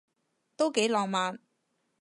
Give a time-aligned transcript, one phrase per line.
[0.57, 1.39] 都幾浪漫